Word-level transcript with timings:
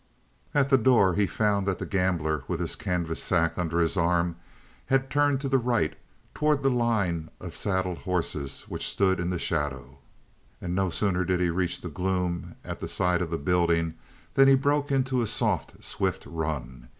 At 0.55 0.69
the 0.69 0.79
door 0.79 1.13
he 1.13 1.27
found 1.27 1.67
that 1.67 1.77
the 1.77 1.85
gambler, 1.85 2.43
with 2.47 2.59
his 2.59 2.75
canvas 2.75 3.21
sack 3.21 3.53
under 3.59 3.77
his 3.79 3.95
arm, 3.95 4.35
had 4.87 5.11
turned 5.11 5.39
to 5.41 5.47
the 5.47 5.59
right 5.59 5.95
toward 6.33 6.63
the 6.63 6.71
line 6.71 7.29
of 7.39 7.55
saddle 7.55 7.93
horses 7.93 8.61
which 8.67 8.87
stood 8.89 9.19
in 9.19 9.29
the 9.29 9.37
shadow; 9.37 9.99
and 10.59 10.73
no 10.73 10.89
sooner 10.89 11.23
did 11.23 11.39
he 11.39 11.51
reach 11.51 11.81
the 11.81 11.87
gloom 11.89 12.55
at 12.63 12.79
the 12.79 12.87
side 12.87 13.21
of 13.21 13.29
the 13.29 13.37
building 13.37 13.93
than 14.33 14.47
he 14.47 14.55
broke 14.55 14.91
into 14.91 15.21
a 15.21 15.27
soft, 15.27 15.83
swift 15.83 16.25
run. 16.25 16.89